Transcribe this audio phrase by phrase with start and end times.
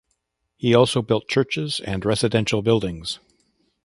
[0.57, 3.19] He also built churches and residential buildings.